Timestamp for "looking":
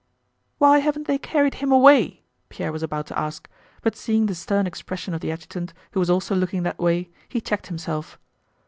6.35-6.63